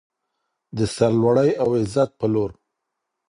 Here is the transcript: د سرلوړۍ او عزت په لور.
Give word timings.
د 0.77 0.79
سرلوړۍ 0.95 1.51
او 1.61 1.67
عزت 1.79 2.09
په 2.19 2.27
لور. 2.33 2.51